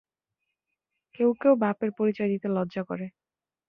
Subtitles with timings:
[1.15, 3.05] কেউ কেউ বাপের পরিচয় দিতে লজ্জা করে।